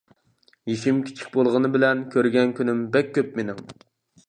يېشىم 0.71 1.01
كىچىك 1.09 1.29
بولغىنى 1.35 1.71
بىلەن 1.77 2.03
كۆرگەن 2.17 2.57
كۈنۈم 2.61 2.83
بەك 2.97 3.15
كۆپ 3.21 3.39
مىنىڭ. 3.43 3.65